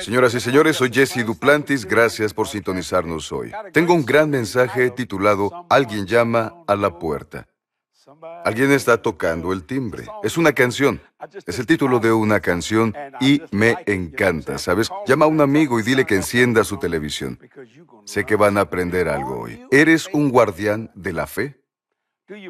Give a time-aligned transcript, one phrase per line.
[0.00, 1.84] Señoras y señores, soy Jesse Duplantis.
[1.84, 3.52] Gracias por sintonizarnos hoy.
[3.72, 7.46] Tengo un gran mensaje titulado Alguien llama a la puerta.
[8.44, 10.04] Alguien está tocando el timbre.
[10.22, 11.00] Es una canción.
[11.46, 14.90] Es el título de una canción y me encanta, ¿sabes?
[15.06, 17.38] Llama a un amigo y dile que encienda su televisión.
[18.04, 19.64] Sé que van a aprender algo hoy.
[19.70, 21.60] ¿Eres un guardián de la fe?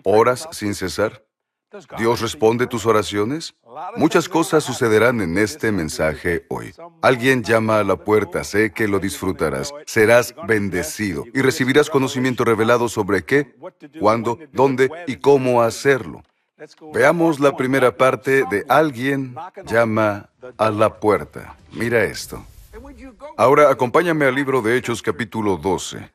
[0.05, 1.25] ¿Oras sin cesar?
[1.97, 3.55] ¿Dios responde tus oraciones?
[3.97, 6.74] Muchas cosas sucederán en este mensaje hoy.
[7.01, 9.73] Alguien llama a la puerta, sé que lo disfrutarás.
[9.87, 13.55] Serás bendecido y recibirás conocimiento revelado sobre qué,
[14.01, 16.23] cuándo, dónde y cómo hacerlo.
[16.92, 20.28] Veamos la primera parte de Alguien llama
[20.59, 21.56] a la puerta.
[21.73, 22.45] Mira esto.
[23.37, 26.11] Ahora acompáñame al libro de Hechos capítulo 12.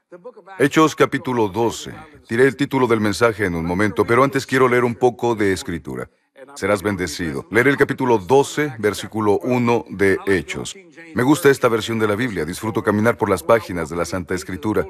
[0.59, 1.93] Hechos capítulo 12.
[2.29, 5.53] Diré el título del mensaje en un momento, pero antes quiero leer un poco de
[5.53, 6.09] escritura.
[6.55, 7.47] Serás bendecido.
[7.51, 10.75] Leeré el capítulo 12, versículo 1 de Hechos.
[11.13, 12.45] Me gusta esta versión de la Biblia.
[12.45, 14.85] Disfruto caminar por las páginas de la Santa Escritura.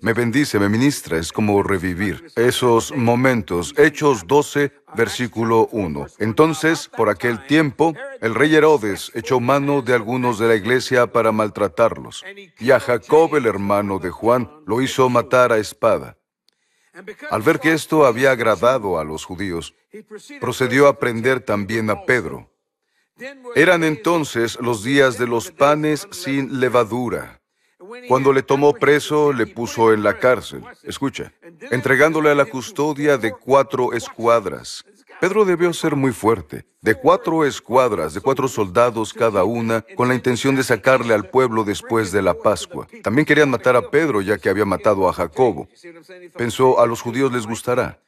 [0.00, 3.74] Me bendice, me ministra, es como revivir esos momentos.
[3.76, 6.06] Hechos 12, versículo 1.
[6.18, 11.32] Entonces, por aquel tiempo, el rey Herodes echó mano de algunos de la iglesia para
[11.32, 12.24] maltratarlos,
[12.58, 16.16] y a Jacob, el hermano de Juan, lo hizo matar a espada.
[17.30, 19.74] Al ver que esto había agradado a los judíos,
[20.40, 22.50] procedió a prender también a Pedro.
[23.54, 27.41] Eran entonces los días de los panes sin levadura.
[28.08, 31.32] Cuando le tomó preso, le puso en la cárcel, escucha,
[31.70, 34.84] entregándole a la custodia de cuatro escuadras.
[35.20, 40.16] Pedro debió ser muy fuerte, de cuatro escuadras, de cuatro soldados cada una, con la
[40.16, 42.88] intención de sacarle al pueblo después de la Pascua.
[43.04, 45.68] También querían matar a Pedro, ya que había matado a Jacobo.
[46.36, 48.00] Pensó, a los judíos les gustará.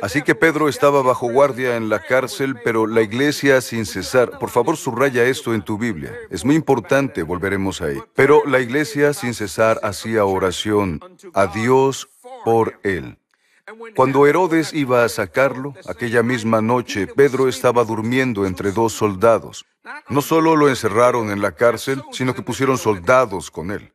[0.00, 4.50] Así que Pedro estaba bajo guardia en la cárcel, pero la iglesia sin cesar, por
[4.50, 9.34] favor subraya esto en tu Biblia, es muy importante, volveremos ahí, pero la iglesia sin
[9.34, 11.00] cesar hacía oración
[11.34, 12.08] a Dios
[12.44, 13.18] por él.
[13.96, 19.66] Cuando Herodes iba a sacarlo, aquella misma noche, Pedro estaba durmiendo entre dos soldados.
[20.08, 23.92] No solo lo encerraron en la cárcel, sino que pusieron soldados con él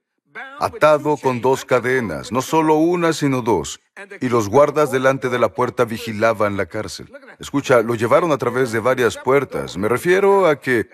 [0.60, 3.80] atado con dos cadenas, no solo una, sino dos.
[4.20, 7.12] Y los guardas delante de la puerta vigilaban la cárcel.
[7.40, 9.78] Escucha, lo llevaron a través de varias puertas.
[9.78, 10.90] Me refiero a que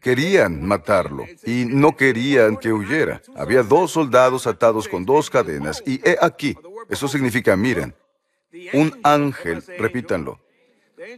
[0.00, 3.22] querían matarlo y no querían que huyera.
[3.36, 6.56] Había dos soldados atados con dos cadenas y he aquí.
[6.88, 7.94] Eso significa, miren,
[8.72, 10.40] un ángel, repítanlo,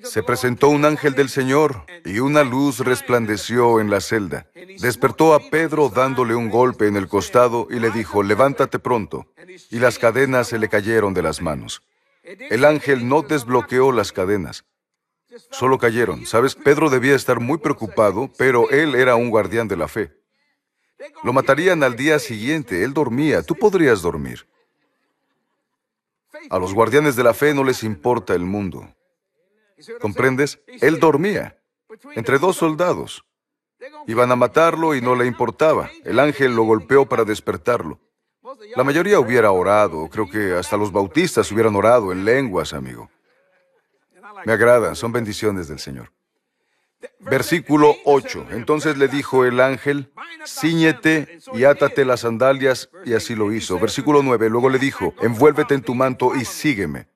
[0.02, 4.46] se presentó un ángel del Señor y una luz resplandeció en la celda.
[4.80, 9.26] Despertó a Pedro dándole un golpe en el costado y le dijo, levántate pronto.
[9.70, 11.82] Y las cadenas se le cayeron de las manos.
[12.22, 14.64] El ángel no desbloqueó las cadenas.
[15.50, 16.26] Solo cayeron.
[16.26, 20.12] Sabes, Pedro debía estar muy preocupado, pero él era un guardián de la fe.
[21.22, 22.84] Lo matarían al día siguiente.
[22.84, 23.42] Él dormía.
[23.42, 24.47] Tú podrías dormir.
[26.50, 28.94] A los guardianes de la fe no les importa el mundo.
[30.00, 30.60] ¿Comprendes?
[30.80, 31.56] Él dormía
[32.14, 33.24] entre dos soldados.
[34.06, 35.91] Iban a matarlo y no le importaba.
[36.04, 37.98] El ángel lo golpeó para despertarlo.
[38.76, 43.10] La mayoría hubiera orado, creo que hasta los bautistas hubieran orado en lenguas, amigo.
[44.44, 46.12] Me agradan, son bendiciones del Señor.
[47.20, 48.48] Versículo 8.
[48.50, 50.12] Entonces le dijo el ángel,
[50.47, 53.78] ciñete y átate las sandalias, y así lo hizo.
[53.78, 54.50] Versículo 9.
[54.50, 57.08] Luego le dijo, envuélvete en tu manto y sígueme.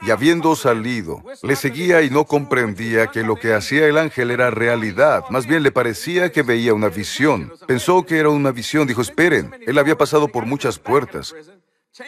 [0.00, 4.50] Y habiendo salido, le seguía y no comprendía que lo que hacía el ángel era
[4.50, 5.24] realidad.
[5.30, 7.52] Más bien le parecía que veía una visión.
[7.66, 8.86] Pensó que era una visión.
[8.86, 11.34] Dijo, esperen, él había pasado por muchas puertas.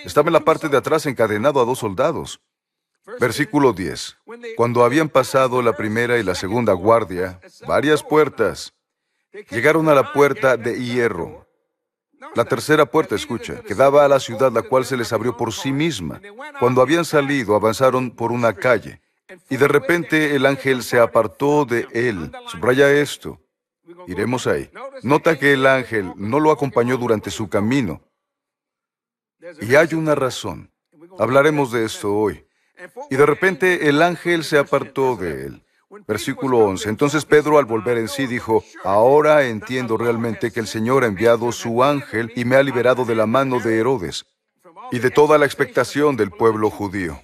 [0.05, 2.41] Estaba en la parte de atrás encadenado a dos soldados.
[3.21, 4.17] Versículo 10.
[4.57, 8.75] Cuando habían pasado la primera y la segunda guardia, varias puertas,
[9.51, 11.45] llegaron a la puerta de hierro
[12.35, 15.53] la tercera puerta, escucha, que daba a la ciudad la cual se les abrió por
[15.53, 16.21] sí misma.
[16.59, 19.01] Cuando habían salido, avanzaron por una calle.
[19.49, 22.31] Y de repente el ángel se apartó de él.
[22.49, 23.41] Subraya esto.
[24.07, 24.71] Iremos ahí.
[25.03, 28.03] Nota que el ángel no lo acompañó durante su camino.
[29.61, 30.71] Y hay una razón.
[31.19, 32.47] Hablaremos de esto hoy.
[33.11, 35.64] Y de repente el ángel se apartó de él.
[36.07, 36.89] Versículo 11.
[36.89, 41.53] Entonces Pedro al volver en sí dijo, ahora entiendo realmente que el Señor ha enviado
[41.53, 44.27] su ángel y me ha liberado de la mano de Herodes
[44.91, 47.21] y de toda la expectación del pueblo judío.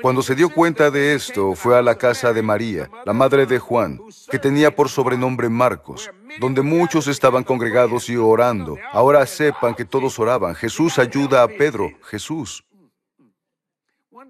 [0.00, 3.58] Cuando se dio cuenta de esto, fue a la casa de María, la madre de
[3.58, 4.00] Juan,
[4.30, 8.78] que tenía por sobrenombre Marcos, donde muchos estaban congregados y orando.
[8.92, 10.54] Ahora sepan que todos oraban.
[10.54, 11.90] Jesús ayuda a Pedro.
[12.04, 12.64] Jesús.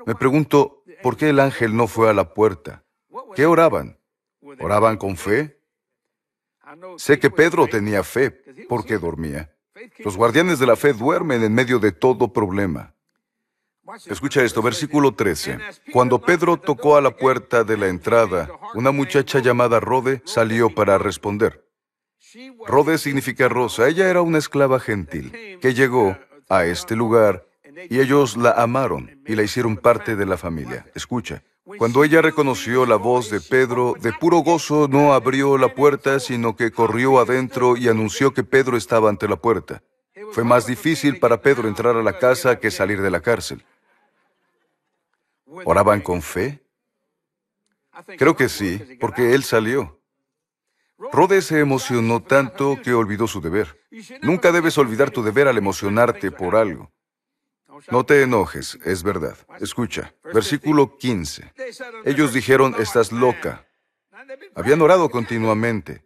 [0.07, 2.82] Me pregunto, ¿por qué el ángel no fue a la puerta?
[3.35, 3.99] ¿Qué oraban?
[4.61, 5.59] ¿Oraban con fe?
[6.97, 8.31] Sé que Pedro tenía fe
[8.69, 9.55] porque dormía.
[9.99, 12.95] Los guardianes de la fe duermen en medio de todo problema.
[14.07, 15.59] Escucha esto, versículo 13.
[15.93, 20.99] Cuando Pedro tocó a la puerta de la entrada, una muchacha llamada Rode salió para
[20.99, 21.69] responder.
[22.67, 23.89] Rode significa rosa.
[23.89, 26.17] Ella era una esclava gentil que llegó
[26.49, 27.47] a este lugar
[27.91, 30.87] y ellos la amaron y la hicieron parte de la familia.
[30.95, 31.43] Escucha.
[31.65, 36.57] Cuando ella reconoció la voz de Pedro, de puro gozo no abrió la puerta, sino
[36.57, 39.83] que corrió adentro y anunció que Pedro estaba ante la puerta.
[40.33, 43.65] Fue más difícil para Pedro entrar a la casa que salir de la cárcel.
[45.65, 46.63] ¿Oraban con fe?
[48.19, 50.01] Creo que sí, porque él salió.
[51.13, 53.81] Rode se emocionó tanto que olvidó su deber.
[54.23, 56.91] Nunca debes olvidar tu deber al emocionarte por algo.
[57.91, 59.37] No te enojes, es verdad.
[59.61, 61.53] Escucha, versículo 15.
[62.05, 63.67] Ellos dijeron, estás loca.
[64.55, 66.05] Habían orado continuamente.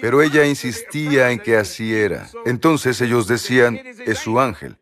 [0.00, 2.28] Pero ella insistía en que así era.
[2.44, 4.78] Entonces ellos decían, es su ángel.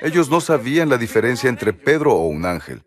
[0.00, 2.84] Ellos no sabían la diferencia entre Pedro o un ángel.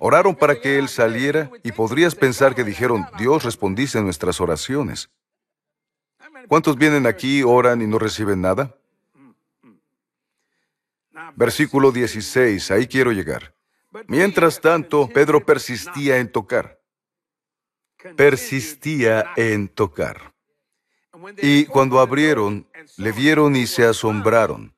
[0.00, 5.10] Oraron para que él saliera y podrías pensar que dijeron, Dios respondiste a nuestras oraciones.
[6.48, 8.76] ¿Cuántos vienen aquí, oran y no reciben nada?
[11.36, 13.54] Versículo 16, ahí quiero llegar.
[14.06, 16.80] Mientras tanto, Pedro persistía en tocar.
[18.16, 20.32] Persistía en tocar.
[21.38, 24.74] Y cuando abrieron, le vieron y se asombraron.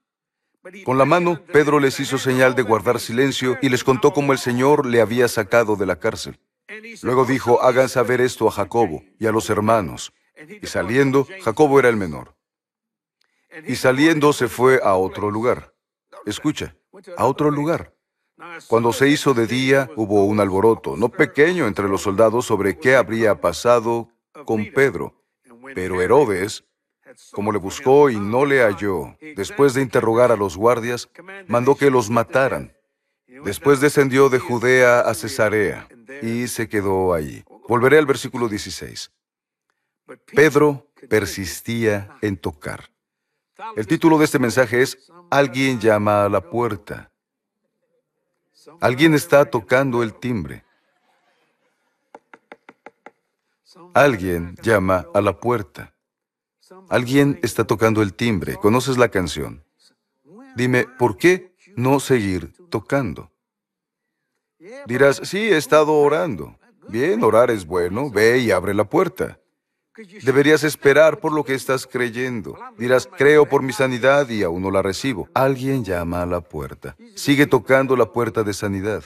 [0.85, 4.39] Con la mano, Pedro les hizo señal de guardar silencio y les contó cómo el
[4.39, 6.41] Señor le había sacado de la cárcel.
[7.03, 10.13] Luego dijo, hagan saber esto a Jacobo y a los hermanos.
[10.63, 12.35] Y saliendo, Jacobo era el menor.
[13.67, 15.74] Y saliendo se fue a otro lugar.
[16.27, 16.77] Escucha,
[17.17, 17.95] a otro lugar.
[18.69, 22.97] Cuando se hizo de día, hubo un alboroto, no pequeño entre los soldados sobre qué
[22.97, 24.09] habría pasado
[24.45, 25.23] con Pedro.
[25.75, 26.65] Pero Herodes,
[27.33, 31.09] como le buscó y no le halló, después de interrogar a los guardias,
[31.47, 32.77] mandó que los mataran.
[33.45, 35.89] Después descendió de Judea a Cesarea
[36.23, 37.45] y se quedó allí.
[37.69, 39.13] Volveré al versículo 16.
[40.35, 42.94] Pedro persistía en tocar.
[43.77, 47.11] El título de este mensaje es Alguien llama a la puerta.
[48.81, 50.65] Alguien está tocando el timbre.
[53.93, 55.95] Alguien llama a la puerta.
[56.89, 58.57] Alguien está tocando el timbre.
[58.57, 59.65] ¿Conoces la canción?
[60.57, 63.31] Dime, ¿por qué no seguir tocando?
[64.87, 66.59] Dirás, sí, he estado orando.
[66.89, 68.11] Bien, orar es bueno.
[68.11, 69.39] Ve y abre la puerta.
[70.23, 72.59] Deberías esperar por lo que estás creyendo.
[72.77, 75.29] Dirás, creo por mi sanidad y aún no la recibo.
[75.35, 76.97] Alguien llama a la puerta.
[77.15, 79.05] Sigue tocando la puerta de sanidad,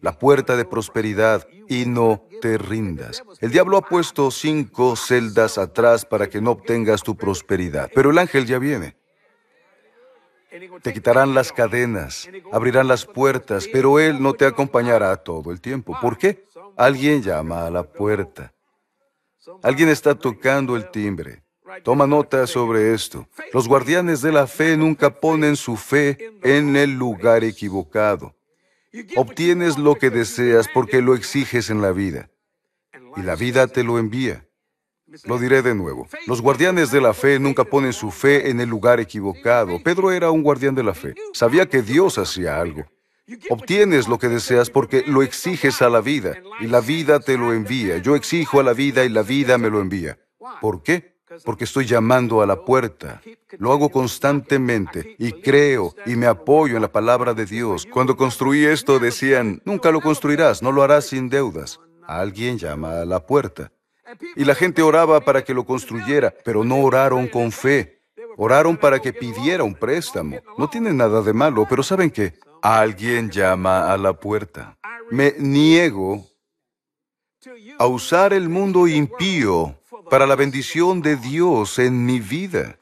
[0.00, 3.22] la puerta de prosperidad y no te rindas.
[3.40, 8.18] El diablo ha puesto cinco celdas atrás para que no obtengas tu prosperidad, pero el
[8.18, 8.96] ángel ya viene.
[10.82, 15.96] Te quitarán las cadenas, abrirán las puertas, pero Él no te acompañará todo el tiempo.
[16.00, 16.44] ¿Por qué?
[16.76, 18.53] Alguien llama a la puerta.
[19.62, 21.42] Alguien está tocando el timbre.
[21.82, 23.28] Toma nota sobre esto.
[23.52, 28.36] Los guardianes de la fe nunca ponen su fe en el lugar equivocado.
[29.16, 32.30] Obtienes lo que deseas porque lo exiges en la vida.
[33.16, 34.46] Y la vida te lo envía.
[35.24, 36.08] Lo diré de nuevo.
[36.26, 39.82] Los guardianes de la fe nunca ponen su fe en el lugar equivocado.
[39.82, 41.14] Pedro era un guardián de la fe.
[41.32, 42.84] Sabía que Dios hacía algo.
[43.48, 47.52] Obtienes lo que deseas porque lo exiges a la vida y la vida te lo
[47.52, 47.98] envía.
[47.98, 50.18] Yo exijo a la vida y la vida me lo envía.
[50.60, 51.14] ¿Por qué?
[51.44, 53.22] Porque estoy llamando a la puerta.
[53.58, 57.86] Lo hago constantemente y creo y me apoyo en la palabra de Dios.
[57.90, 61.80] Cuando construí esto decían, nunca lo construirás, no lo harás sin deudas.
[62.06, 63.72] Alguien llama a la puerta.
[64.36, 68.02] Y la gente oraba para que lo construyera, pero no oraron con fe.
[68.36, 70.38] Oraron para que pidiera un préstamo.
[70.58, 72.34] No tiene nada de malo, pero ¿saben qué?
[72.64, 74.78] Alguien llama a la puerta.
[75.10, 76.24] Me niego
[77.78, 79.78] a usar el mundo impío
[80.08, 82.78] para la bendición de Dios en mi vida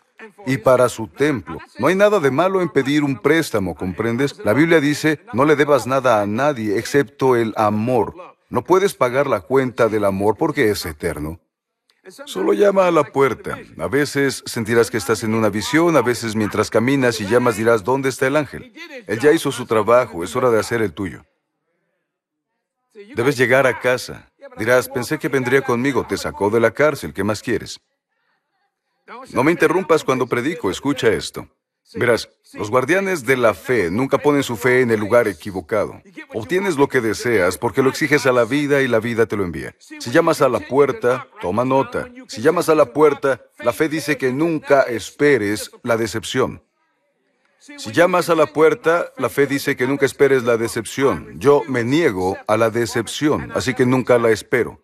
[0.46, 1.58] y para su templo.
[1.80, 4.38] No hay nada de malo en pedir un préstamo, ¿comprendes?
[4.44, 8.14] La Biblia dice, no le debas nada a nadie excepto el amor.
[8.50, 11.40] No puedes pagar la cuenta del amor porque es eterno.
[12.26, 13.58] Solo llama a la puerta.
[13.78, 17.84] A veces sentirás que estás en una visión, a veces mientras caminas y llamas dirás,
[17.84, 18.72] ¿dónde está el ángel?
[19.06, 21.24] Él ya hizo su trabajo, es hora de hacer el tuyo.
[23.14, 24.30] Debes llegar a casa.
[24.58, 27.80] Dirás, pensé que vendría conmigo, te sacó de la cárcel, ¿qué más quieres?
[29.32, 31.48] No me interrumpas cuando predico, escucha esto.
[31.94, 36.00] Verás, los guardianes de la fe nunca ponen su fe en el lugar equivocado.
[36.34, 39.44] Obtienes lo que deseas porque lo exiges a la vida y la vida te lo
[39.44, 39.74] envía.
[39.78, 42.08] Si llamas a la puerta, toma nota.
[42.28, 46.62] Si llamas a la puerta, la fe dice que nunca esperes la decepción.
[47.58, 51.38] Si llamas a la puerta, la fe dice que nunca esperes la decepción.
[51.38, 54.82] Yo me niego a la decepción, así que nunca la espero.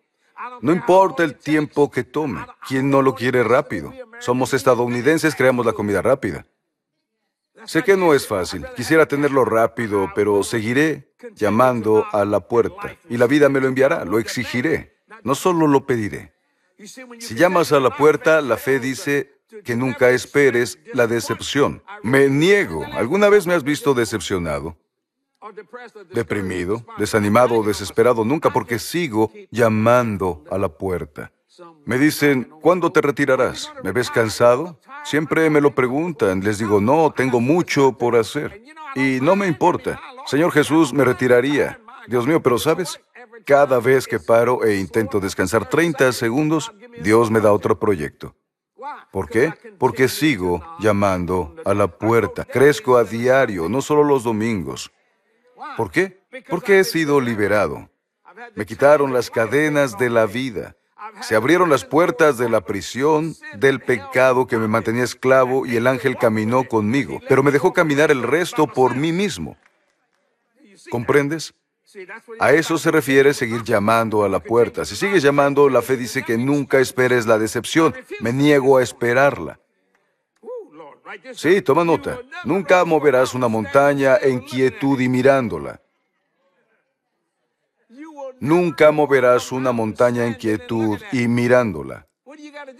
[0.61, 2.45] No importa el tiempo que tome.
[2.67, 3.93] ¿Quién no lo quiere rápido?
[4.19, 6.45] Somos estadounidenses, creamos la comida rápida.
[7.65, 8.65] Sé que no es fácil.
[8.75, 12.97] Quisiera tenerlo rápido, pero seguiré llamando a la puerta.
[13.09, 14.97] Y la vida me lo enviará, lo exigiré.
[15.23, 16.33] No solo lo pediré.
[16.77, 21.83] Si llamas a la puerta, la fe dice que nunca esperes la decepción.
[22.03, 22.85] Me niego.
[22.93, 24.77] ¿Alguna vez me has visto decepcionado?
[26.13, 31.31] Deprimido, desanimado o desesperado, nunca porque sigo llamando a la puerta.
[31.85, 33.73] Me dicen, ¿cuándo te retirarás?
[33.83, 34.79] ¿Me ves cansado?
[35.03, 36.41] Siempre me lo preguntan.
[36.41, 38.61] Les digo, no, tengo mucho por hacer.
[38.95, 39.99] Y no me importa.
[40.25, 41.79] Señor Jesús, me retiraría.
[42.07, 42.99] Dios mío, pero ¿sabes?
[43.45, 48.35] Cada vez que paro e intento descansar 30 segundos, Dios me da otro proyecto.
[49.11, 49.53] ¿Por qué?
[49.77, 52.45] Porque sigo llamando a la puerta.
[52.45, 54.91] Crezco a diario, no solo los domingos.
[55.77, 56.23] ¿Por qué?
[56.49, 57.89] Porque he sido liberado.
[58.55, 60.75] Me quitaron las cadenas de la vida.
[61.21, 65.87] Se abrieron las puertas de la prisión, del pecado que me mantenía esclavo y el
[65.87, 69.57] ángel caminó conmigo, pero me dejó caminar el resto por mí mismo.
[70.89, 71.53] ¿Comprendes?
[72.39, 74.85] A eso se refiere seguir llamando a la puerta.
[74.85, 77.95] Si sigues llamando, la fe dice que nunca esperes la decepción.
[78.19, 79.59] Me niego a esperarla.
[81.33, 82.19] Sí, toma nota.
[82.43, 85.81] Nunca moverás una montaña en quietud y mirándola.
[88.39, 92.07] Nunca moverás una montaña en quietud y mirándola.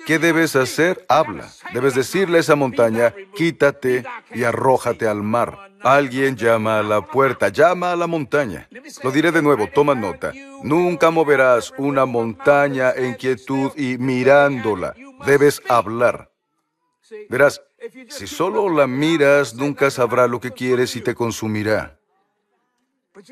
[0.06, 1.06] ¿Qué debes hacer?
[1.10, 1.50] Habla.
[1.74, 5.58] Debes decirle a esa montaña, quítate y arrójate al mar.
[5.82, 8.68] Alguien llama a la puerta, llama a la montaña.
[9.04, 10.32] Lo diré de nuevo, toma nota.
[10.64, 14.94] Nunca moverás una montaña en quietud y mirándola.
[15.26, 16.32] Debes hablar.
[17.30, 17.62] Verás,
[18.10, 21.99] si solo la miras, nunca sabrá lo que quieres y te consumirá.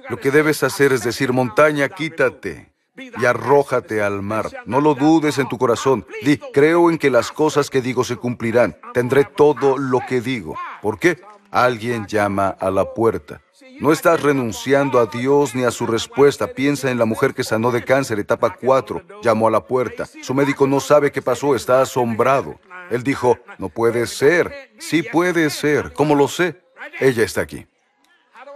[0.10, 4.50] Lo que debes hacer es decir, montaña, quítate y arrójate al mar.
[4.66, 6.06] No lo dudes en tu corazón.
[6.24, 8.78] Di, creo en que las cosas que digo se cumplirán.
[8.94, 10.56] Tendré todo lo que digo.
[10.82, 11.22] ¿Por qué?
[11.52, 13.42] Alguien llama a la puerta.
[13.80, 16.48] No estás renunciando a Dios ni a su respuesta.
[16.48, 19.04] Piensa en la mujer que sanó de cáncer, etapa 4.
[19.22, 20.08] Llamó a la puerta.
[20.22, 22.60] Su médico no sabe qué pasó, está asombrado.
[22.90, 24.72] Él dijo, no puede ser.
[24.80, 25.94] Sí puede ser.
[25.94, 26.62] ¿Cómo lo sé?
[27.00, 27.68] Ella está aquí.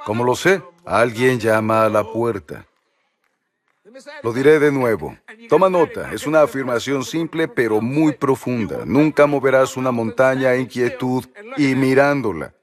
[0.06, 0.64] ¿Cómo lo sé?
[0.86, 2.66] Alguien llama a la puerta.
[4.24, 5.18] Lo diré de nuevo.
[5.50, 8.84] Toma nota, es una afirmación simple pero muy profunda.
[8.86, 11.26] Nunca moverás una montaña en quietud
[11.58, 12.54] y mirándola.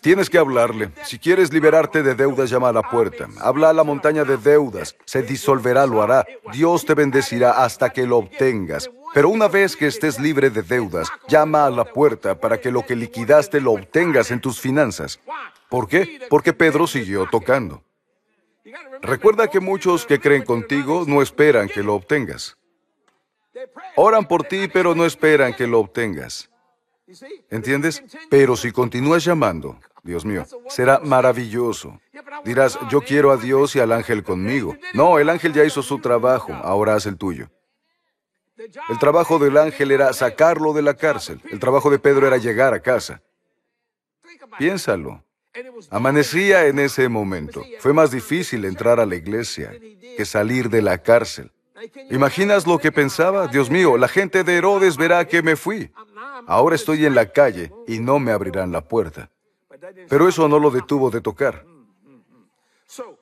[0.00, 0.90] Tienes que hablarle.
[1.04, 3.28] Si quieres liberarte de deudas, llama a la puerta.
[3.40, 4.96] Habla a la montaña de deudas.
[5.04, 6.24] Se disolverá, lo hará.
[6.52, 8.90] Dios te bendecirá hasta que lo obtengas.
[9.12, 12.84] Pero una vez que estés libre de deudas, llama a la puerta para que lo
[12.84, 15.20] que liquidaste lo obtengas en tus finanzas.
[15.74, 16.20] ¿Por qué?
[16.30, 17.82] Porque Pedro siguió tocando.
[19.02, 22.56] Recuerda que muchos que creen contigo no esperan que lo obtengas.
[23.96, 26.48] Oran por ti, pero no esperan que lo obtengas.
[27.50, 28.04] ¿Entiendes?
[28.30, 32.00] Pero si continúas llamando, Dios mío, será maravilloso.
[32.44, 34.76] Dirás, yo quiero a Dios y al ángel conmigo.
[34.92, 37.50] No, el ángel ya hizo su trabajo, ahora haz el tuyo.
[38.88, 41.42] El trabajo del ángel era sacarlo de la cárcel.
[41.50, 43.20] El trabajo de Pedro era llegar a casa.
[44.56, 45.24] Piénsalo.
[45.90, 47.62] Amanecía en ese momento.
[47.78, 49.72] Fue más difícil entrar a la iglesia
[50.16, 51.52] que salir de la cárcel.
[52.10, 53.46] ¿Imaginas lo que pensaba?
[53.48, 55.90] Dios mío, la gente de Herodes verá que me fui.
[56.46, 59.30] Ahora estoy en la calle y no me abrirán la puerta.
[60.08, 61.64] Pero eso no lo detuvo de tocar.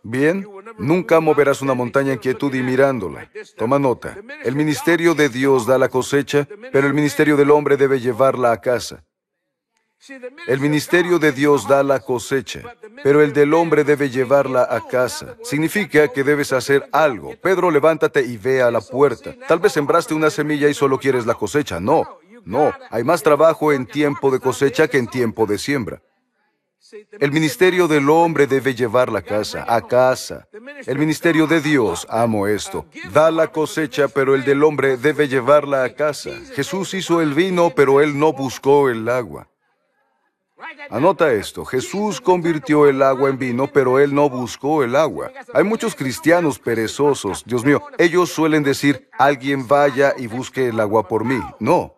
[0.03, 0.47] Bien,
[0.79, 3.31] nunca moverás una montaña en quietud y mirándola.
[3.57, 4.17] Toma nota.
[4.45, 8.61] El ministerio de Dios da la cosecha, pero el ministerio del hombre debe llevarla a
[8.61, 9.05] casa.
[10.49, 15.37] El ministerio de Dios da la cosecha, pero el del hombre debe llevarla a casa.
[15.45, 17.37] Significa que debes hacer algo.
[17.41, 19.35] Pedro, levántate y ve a la puerta.
[19.47, 21.79] Tal vez sembraste una semilla y solo quieres la cosecha.
[21.79, 22.73] No, no.
[22.91, 26.03] Hay más trabajo en tiempo de cosecha que en tiempo de siembra.
[27.21, 30.49] El ministerio del hombre debe llevar la casa, a casa.
[30.85, 35.85] El ministerio de Dios, amo esto, da la cosecha, pero el del hombre debe llevarla
[35.85, 36.31] a casa.
[36.55, 39.49] Jesús hizo el vino, pero él no buscó el agua.
[40.91, 45.31] Anota esto, Jesús convirtió el agua en vino, pero él no buscó el agua.
[45.55, 51.09] Hay muchos cristianos perezosos, Dios mío, ellos suelen decir, alguien vaya y busque el agua
[51.09, 51.41] por mí.
[51.59, 51.97] No.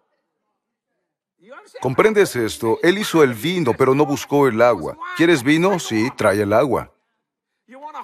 [1.81, 2.79] ¿Comprendes esto?
[2.83, 4.97] Él hizo el vino, pero no buscó el agua.
[5.17, 5.79] ¿Quieres vino?
[5.79, 6.93] Sí, trae el agua.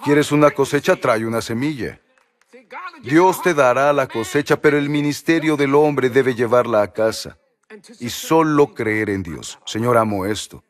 [0.04, 0.96] ¿Quieres una cosecha?
[0.96, 2.00] Trae una semilla.
[3.02, 7.38] Dios te dará la cosecha, pero el ministerio del hombre debe llevarla a casa.
[7.98, 9.58] Y solo creer en Dios.
[9.64, 10.64] Señor, amo esto.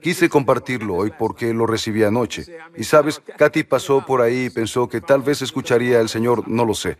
[0.00, 2.46] Quise compartirlo hoy porque lo recibí anoche.
[2.76, 6.64] Y sabes, Katy pasó por ahí y pensó que tal vez escucharía al Señor, no
[6.64, 6.98] lo sé.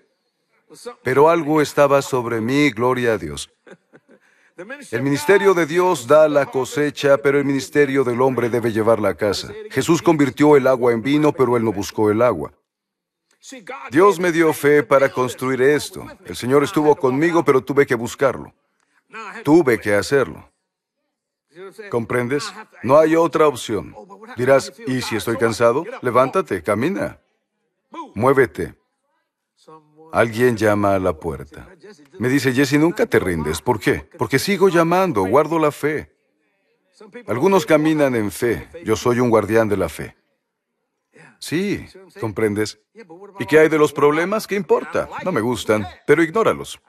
[1.02, 3.50] Pero algo estaba sobre mí, gloria a Dios.
[4.90, 9.14] El ministerio de Dios da la cosecha, pero el ministerio del hombre debe llevarla a
[9.14, 9.52] casa.
[9.70, 12.52] Jesús convirtió el agua en vino, pero él no buscó el agua.
[13.90, 16.06] Dios me dio fe para construir esto.
[16.24, 18.52] El Señor estuvo conmigo, pero tuve que buscarlo.
[19.44, 20.50] Tuve que hacerlo.
[21.90, 22.52] ¿Comprendes?
[22.82, 23.94] No hay otra opción.
[24.36, 25.84] Dirás, ¿y si estoy cansado?
[26.02, 27.20] Levántate, camina.
[28.14, 28.74] Muévete.
[30.12, 31.68] Alguien llama a la puerta.
[32.18, 33.60] Me dice, Jesse, nunca te rindes.
[33.60, 34.08] ¿Por qué?
[34.18, 36.14] Porque sigo llamando, guardo la fe.
[37.26, 38.68] Algunos caminan en fe.
[38.84, 40.16] Yo soy un guardián de la fe.
[41.38, 41.86] Sí,
[42.20, 42.80] ¿comprendes?
[43.38, 44.46] ¿Y qué hay de los problemas?
[44.46, 45.08] ¿Qué importa?
[45.24, 46.80] No me gustan, pero ignóralos.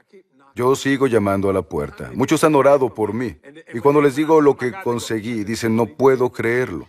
[0.57, 2.09] Yo sigo llamando a la puerta.
[2.15, 3.37] Muchos han orado por mí.
[3.75, 6.87] Y cuando les digo lo que conseguí, dicen, no puedo creerlo.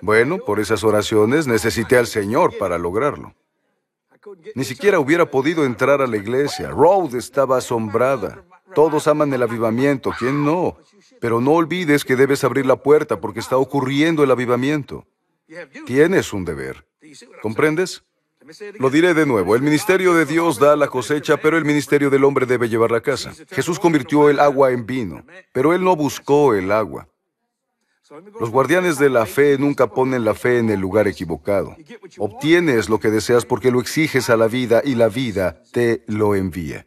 [0.00, 3.34] Bueno, por esas oraciones necesité al Señor para lograrlo.
[4.54, 6.70] Ni siquiera hubiera podido entrar a la iglesia.
[6.70, 8.44] Rhodes estaba asombrada.
[8.76, 10.76] Todos aman el avivamiento, ¿quién no?
[11.20, 15.04] Pero no olvides que debes abrir la puerta porque está ocurriendo el avivamiento.
[15.84, 16.86] Tienes un deber.
[17.42, 18.04] ¿Comprendes?
[18.78, 22.24] Lo diré de nuevo, el ministerio de Dios da la cosecha, pero el ministerio del
[22.24, 23.32] hombre debe llevarla a casa.
[23.50, 27.08] Jesús convirtió el agua en vino, pero él no buscó el agua.
[28.38, 31.76] Los guardianes de la fe nunca ponen la fe en el lugar equivocado.
[32.18, 36.34] Obtienes lo que deseas porque lo exiges a la vida y la vida te lo
[36.34, 36.86] envía.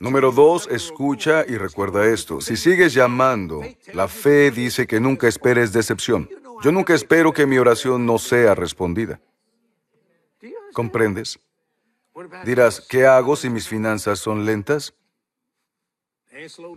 [0.00, 2.40] Número dos, escucha y recuerda esto.
[2.40, 3.62] Si sigues llamando,
[3.94, 6.28] la fe dice que nunca esperes decepción.
[6.62, 9.20] Yo nunca espero que mi oración no sea respondida.
[10.72, 11.38] ¿Comprendes?
[12.44, 14.94] Dirás, ¿qué hago si mis finanzas son lentas?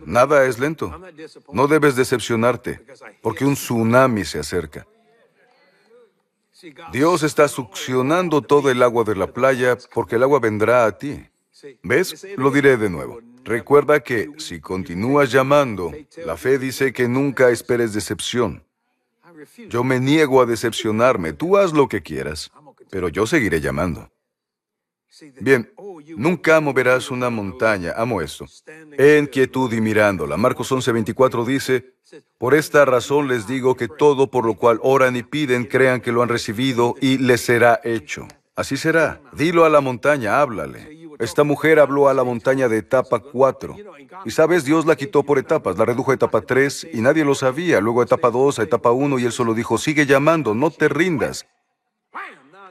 [0.06, 0.92] Nada es lento.
[1.52, 2.80] No debes decepcionarte,
[3.22, 4.86] porque un tsunami se acerca.
[6.92, 11.26] Dios está succionando todo el agua de la playa porque el agua vendrá a ti.
[11.82, 12.24] ¿Ves?
[12.36, 13.20] Lo diré de nuevo.
[13.44, 15.92] Recuerda que si continúas llamando,
[16.24, 18.62] la fe dice que nunca esperes decepción.
[19.68, 21.32] Yo me niego a decepcionarme.
[21.32, 22.52] Tú haz lo que quieras,
[22.92, 24.10] pero yo seguiré llamando.
[25.40, 25.72] Bien,
[26.14, 28.44] nunca moverás una montaña, amo esto,
[28.98, 30.36] en quietud y mirándola.
[30.36, 31.94] Marcos 11:24 dice,
[32.36, 36.12] por esta razón les digo que todo por lo cual oran y piden, crean que
[36.12, 38.28] lo han recibido y les será hecho.
[38.54, 39.22] Así será.
[39.32, 41.08] Dilo a la montaña, háblale.
[41.18, 43.74] Esta mujer habló a la montaña de etapa 4.
[44.26, 47.34] Y sabes, Dios la quitó por etapas, la redujo a etapa 3 y nadie lo
[47.34, 47.80] sabía.
[47.80, 51.46] Luego etapa 2, a etapa 1 y él solo dijo, sigue llamando, no te rindas.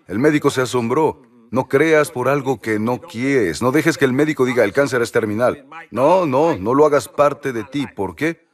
[0.08, 1.22] El médico se asombró.
[1.52, 3.62] No creas por algo que no quieres.
[3.62, 5.66] No dejes que el médico diga el cáncer es terminal.
[5.92, 7.88] No, no, no lo hagas parte de ti.
[7.88, 8.46] ¿Por qué?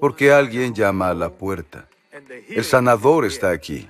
[0.00, 1.88] Porque alguien llama a la puerta.
[2.48, 3.88] El sanador está aquí.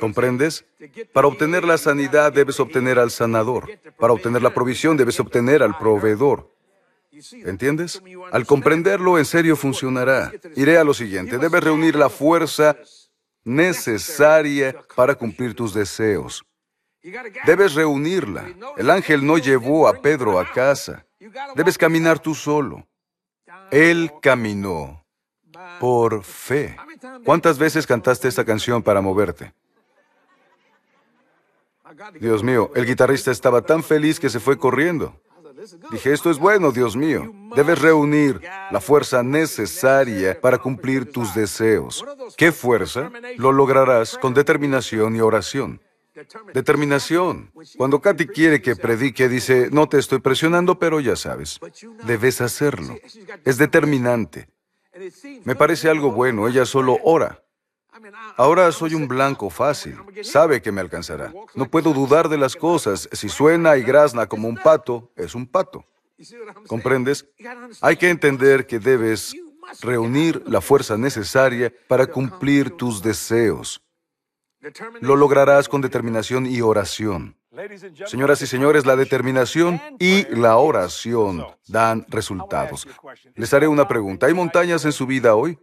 [0.00, 0.64] ¿Comprendes?
[1.12, 3.68] Para obtener la sanidad debes obtener al sanador.
[3.98, 6.50] Para obtener la provisión debes obtener al proveedor.
[7.32, 8.02] ¿Entiendes?
[8.32, 10.32] Al comprenderlo, en serio funcionará.
[10.54, 11.38] Iré a lo siguiente.
[11.38, 12.76] Debes reunir la fuerza
[13.46, 16.44] necesaria para cumplir tus deseos.
[17.46, 18.44] Debes reunirla.
[18.76, 21.06] El ángel no llevó a Pedro a casa.
[21.54, 22.86] Debes caminar tú solo.
[23.70, 25.04] Él caminó
[25.78, 26.76] por fe.
[27.24, 29.54] ¿Cuántas veces cantaste esta canción para moverte?
[32.20, 35.18] Dios mío, el guitarrista estaba tan feliz que se fue corriendo.
[35.90, 37.32] Dije, esto es bueno, Dios mío.
[37.54, 42.04] Debes reunir la fuerza necesaria para cumplir tus deseos.
[42.36, 43.10] ¿Qué fuerza?
[43.36, 45.80] Lo lograrás con determinación y oración.
[46.54, 47.50] Determinación.
[47.76, 51.60] Cuando Katy quiere que predique, dice, no te estoy presionando, pero ya sabes,
[52.04, 52.96] debes hacerlo.
[53.44, 54.48] Es determinante.
[55.44, 57.42] Me parece algo bueno, ella solo ora.
[58.36, 59.96] Ahora soy un blanco fácil.
[60.22, 61.32] Sabe que me alcanzará.
[61.54, 63.08] No puedo dudar de las cosas.
[63.12, 65.84] Si suena y grazna como un pato, es un pato.
[66.66, 67.26] ¿Comprendes?
[67.80, 69.34] Hay que entender que debes
[69.82, 73.82] reunir la fuerza necesaria para cumplir tus deseos.
[75.00, 77.36] Lo lograrás con determinación y oración.
[78.06, 82.86] Señoras y señores, la determinación y la oración dan resultados.
[83.34, 84.26] Les haré una pregunta.
[84.26, 85.58] ¿Hay montañas en su vida hoy?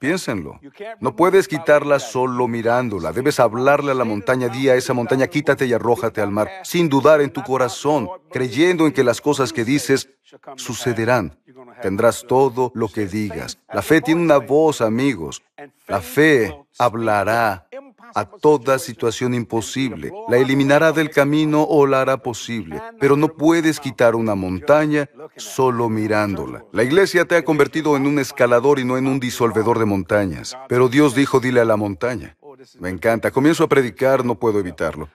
[0.00, 0.58] Piénsenlo.
[1.00, 3.12] No puedes quitarla solo mirándola.
[3.12, 7.20] Debes hablarle a la montaña, día esa montaña, quítate y arrójate al mar, sin dudar
[7.20, 10.08] en tu corazón, creyendo en que las cosas que dices
[10.56, 11.38] sucederán.
[11.80, 13.58] Tendrás todo lo que digas.
[13.72, 15.42] La fe tiene una voz, amigos.
[15.86, 17.68] La fe hablará
[18.14, 20.12] a toda situación imposible.
[20.28, 22.80] La eliminará del camino o la hará posible.
[23.00, 26.64] Pero no puedes quitar una montaña solo mirándola.
[26.72, 30.56] La iglesia te ha convertido en un escalador y no en un disolvedor de montañas.
[30.68, 32.36] Pero Dios dijo, dile a la montaña.
[32.80, 33.30] Me encanta.
[33.30, 35.08] Comienzo a predicar, no puedo evitarlo.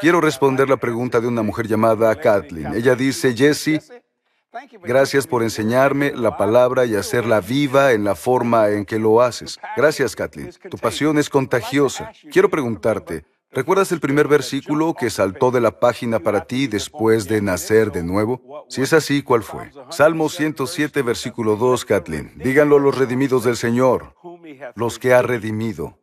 [0.00, 2.74] Quiero responder la pregunta de una mujer llamada Kathleen.
[2.74, 3.80] Ella dice, Jesse,
[4.82, 9.58] Gracias por enseñarme la palabra y hacerla viva en la forma en que lo haces.
[9.76, 10.50] Gracias, Kathleen.
[10.70, 12.12] Tu pasión es contagiosa.
[12.30, 17.42] Quiero preguntarte, ¿recuerdas el primer versículo que saltó de la página para ti después de
[17.42, 18.64] nacer de nuevo?
[18.68, 19.70] Si es así, ¿cuál fue?
[19.90, 22.32] Salmo 107, versículo 2, Kathleen.
[22.36, 24.14] Díganlo los redimidos del Señor,
[24.74, 25.98] los que ha redimido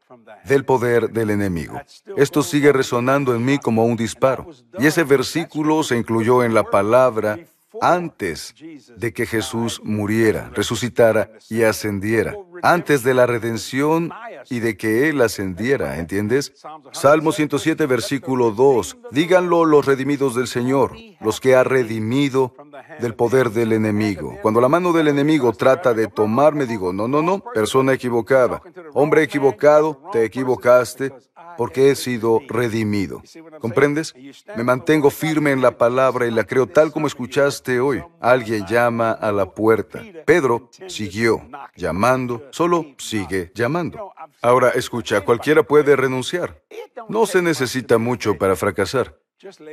[0.46, 1.82] del poder del enemigo.
[2.15, 4.48] Esto sigue resonando en mí como un disparo.
[4.78, 7.39] Y ese versículo se incluyó en la palabra
[7.82, 8.56] antes
[8.96, 14.12] de que Jesús muriera, resucitara y ascendiera, antes de la redención
[14.50, 16.54] y de que Él ascendiera, ¿entiendes?
[16.92, 22.54] Salmo 107, versículo 2, díganlo los redimidos del Señor, los que ha redimido
[23.00, 24.38] del poder del enemigo.
[24.42, 28.62] Cuando la mano del enemigo trata de tomarme, digo, no, no, no, persona equivocada,
[28.94, 31.12] hombre equivocado, te equivocaste,
[31.58, 33.22] porque he sido redimido.
[33.60, 34.13] ¿Comprendes?
[34.56, 38.04] Me mantengo firme en la palabra y la creo tal como escuchaste hoy.
[38.20, 40.02] Alguien llama a la puerta.
[40.26, 41.41] Pedro siguió
[41.76, 44.13] llamando, solo sigue llamando.
[44.41, 46.62] Ahora, escucha, cualquiera puede renunciar.
[47.10, 49.18] No se necesita mucho para fracasar.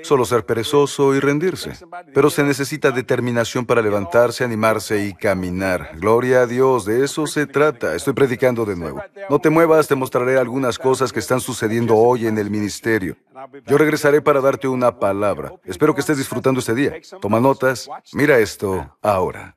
[0.03, 1.73] Solo ser perezoso y rendirse.
[2.13, 5.93] Pero se necesita determinación para levantarse, animarse y caminar.
[5.95, 7.95] Gloria a Dios, de eso se trata.
[7.95, 9.01] Estoy predicando de nuevo.
[9.31, 13.17] No te muevas, te mostraré algunas cosas que están sucediendo hoy en el ministerio.
[13.67, 15.53] Yo regresaré para darte una palabra.
[15.65, 16.95] Espero que estés disfrutando este día.
[17.21, 17.89] Toma notas.
[18.13, 19.57] Mira esto ahora.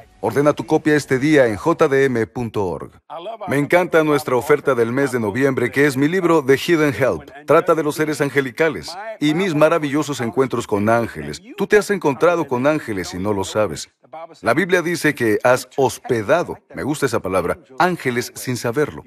[0.23, 2.91] Ordena tu copia este día en jdm.org.
[3.47, 7.31] Me encanta nuestra oferta del mes de noviembre, que es mi libro The Hidden Help.
[7.47, 11.41] Trata de los seres angelicales y mis maravillosos encuentros con ángeles.
[11.57, 13.89] Tú te has encontrado con ángeles y no lo sabes.
[14.41, 19.03] La Biblia dice que has hospedado, me gusta esa palabra, ángeles sin saberlo.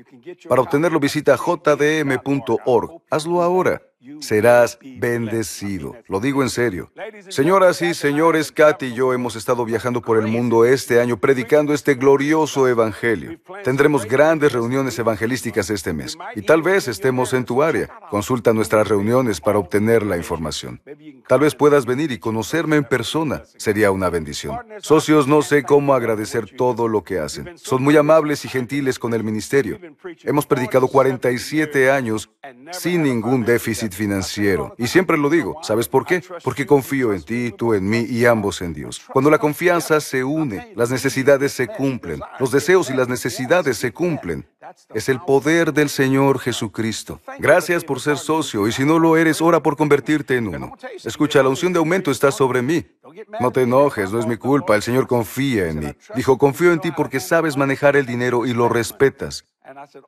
[0.49, 3.03] Para obtenerlo visita jdm.org.
[3.09, 3.81] Hazlo ahora
[4.21, 5.97] serás bendecido.
[6.09, 6.91] Lo digo en serio.
[7.29, 11.73] Señoras y señores, Katy y yo hemos estado viajando por el mundo este año predicando
[11.73, 13.39] este glorioso evangelio.
[13.63, 17.89] Tendremos grandes reuniones evangelísticas este mes y tal vez estemos en tu área.
[18.11, 20.81] Consulta nuestras reuniones para obtener la información.
[21.27, 23.43] Tal vez puedas venir y conocerme en persona.
[23.57, 24.59] Sería una bendición.
[24.81, 27.57] Socios, no sé cómo agradecer todo lo que hacen.
[27.57, 29.79] Son muy amables y gentiles con el ministerio.
[30.23, 32.31] Hemos predicado 47 años
[32.73, 34.75] sin ningún déficit financiero.
[34.77, 36.23] Y siempre lo digo, ¿sabes por qué?
[36.43, 39.01] Porque confío en ti, tú en mí y ambos en Dios.
[39.13, 43.93] Cuando la confianza se une, las necesidades se cumplen, los deseos y las necesidades se
[43.93, 44.47] cumplen.
[44.95, 47.21] Es el poder del Señor Jesucristo.
[47.39, 50.73] Gracias por ser socio y si no lo eres, ora por convertirte en uno.
[51.05, 52.87] Escucha, la unción de aumento está sobre mí.
[53.41, 55.95] No te enojes, no es mi culpa, el Señor confía en mí.
[56.17, 59.45] Dijo, confío en ti porque sabes manejar el dinero y lo respetas.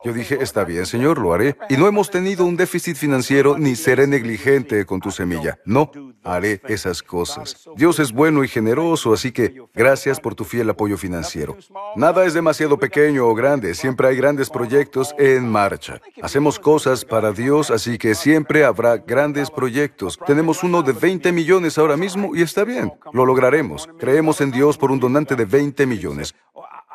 [0.04, 1.56] Yo dije, está bien, Señor, lo haré.
[1.68, 5.58] Y no hemos tenido un déficit financiero ni seré negligente con tu semilla.
[5.64, 5.90] No,
[6.22, 7.68] haré esas cosas.
[7.76, 11.56] Dios es bueno y generoso, así que gracias por tu fiel apoyo financiero.
[11.96, 16.00] Nada es demasiado pequeño o grande, siempre hay grandes proyectos en marcha.
[16.22, 20.18] Hacemos cosas para Dios, así que siempre habrá grandes proyectos.
[20.26, 23.88] Tenemos uno de 20 millones ahora mismo y está bien, lo lograremos.
[23.98, 26.34] Creemos en Dios por un donante de 20 millones.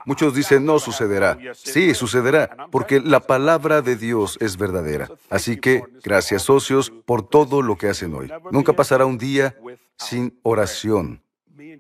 [0.06, 1.38] Muchos dicen, no sucederá.
[1.54, 5.10] Sí, sucederá, porque la palabra de Dios es verdadera.
[5.30, 8.32] Así que, gracias socios por todo lo que hacen hoy.
[8.52, 9.56] Nunca pasará un día
[9.98, 11.24] sin oración.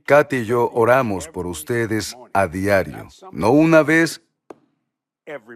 [0.06, 4.22] Katy y yo oramos por ustedes a diario, no una vez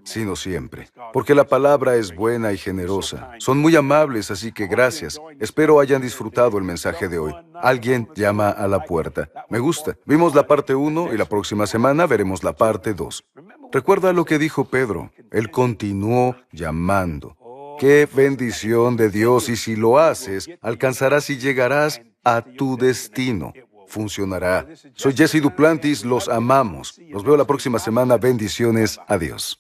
[0.04, 0.89] sino siempre.
[1.13, 3.32] Porque la palabra es buena y generosa.
[3.39, 5.19] Son muy amables, así que gracias.
[5.39, 7.34] Espero hayan disfrutado el mensaje de hoy.
[7.56, 9.30] Alguien llama a la puerta.
[9.49, 9.97] Me gusta.
[10.06, 13.25] Vimos la parte 1 y la próxima semana veremos la parte 2.
[13.71, 15.12] Recuerda lo que dijo Pedro.
[15.32, 17.36] Él continuó llamando.
[17.80, 23.54] Qué bendición de Dios y si lo haces, alcanzarás y llegarás a tu destino.
[23.88, 24.65] Funcionará.
[24.95, 27.00] Soy Jesse Duplantis, los amamos.
[27.10, 28.17] Nos veo la próxima semana.
[28.17, 29.00] Bendiciones.
[29.08, 29.60] Adiós.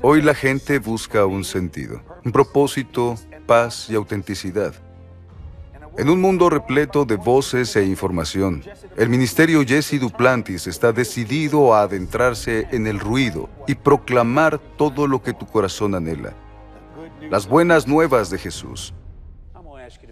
[0.00, 4.72] Hoy la gente busca un sentido, un propósito, paz y autenticidad.
[5.98, 8.62] En un mundo repleto de voces e información,
[8.96, 15.20] el ministerio Jesse Duplantis está decidido a adentrarse en el ruido y proclamar todo lo
[15.20, 16.34] que tu corazón anhela.
[17.28, 18.94] Las buenas nuevas de Jesús.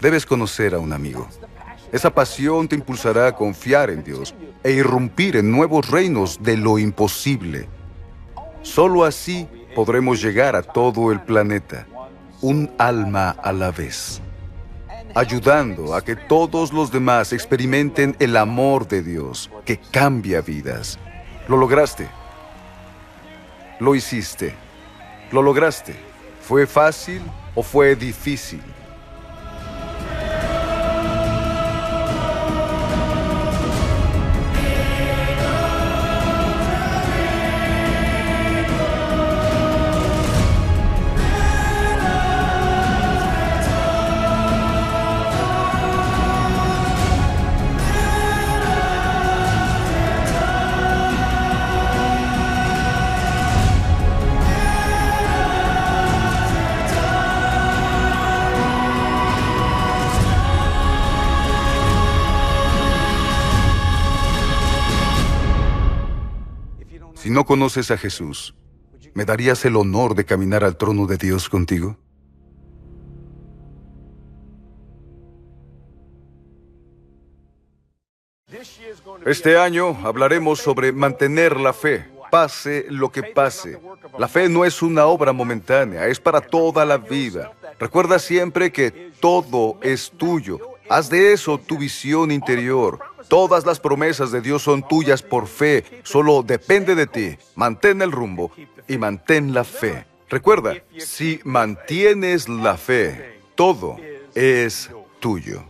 [0.00, 1.28] Debes conocer a un amigo.
[1.92, 6.80] Esa pasión te impulsará a confiar en Dios e irrumpir en nuevos reinos de lo
[6.80, 7.68] imposible.
[8.62, 9.46] Solo así
[9.76, 11.86] podremos llegar a todo el planeta,
[12.40, 14.20] un alma a la vez,
[15.16, 20.98] ayudando a que todos los demás experimenten el amor de Dios que cambia vidas.
[21.48, 22.06] Lo lograste.
[23.80, 24.54] Lo hiciste.
[25.32, 25.96] Lo lograste.
[26.42, 27.22] ¿Fue fácil
[27.54, 28.60] o fue difícil?
[67.36, 68.54] No conoces a Jesús,
[69.12, 71.98] ¿me darías el honor de caminar al trono de Dios contigo?
[79.26, 83.78] Este año hablaremos sobre mantener la fe, pase lo que pase.
[84.18, 87.52] La fe no es una obra momentánea, es para toda la vida.
[87.78, 90.58] Recuerda siempre que todo es tuyo.
[90.88, 92.98] Haz de eso tu visión interior.
[93.28, 95.84] Todas las promesas de Dios son tuyas por fe.
[96.04, 97.36] Solo depende de ti.
[97.54, 98.52] Mantén el rumbo
[98.86, 100.06] y mantén la fe.
[100.28, 103.96] Recuerda, si mantienes la fe, todo
[104.34, 105.64] es tuyo.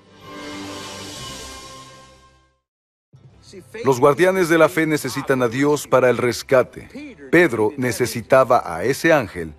[3.84, 7.16] Los guardianes de la fe necesitan a Dios para el rescate.
[7.30, 9.54] Pedro necesitaba a ese ángel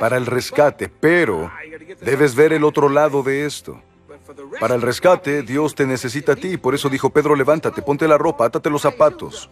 [0.00, 1.50] para el rescate, pero
[2.00, 3.80] debes ver el otro lado de esto.
[4.60, 6.56] Para el rescate, Dios te necesita a ti.
[6.56, 9.50] Por eso dijo Pedro, levántate, ponte la ropa, átate los zapatos.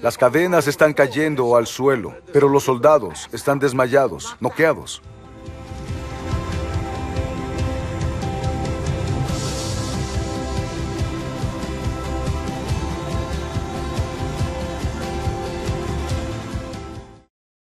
[0.00, 5.02] Las cadenas están cayendo al suelo, pero los soldados están desmayados, noqueados.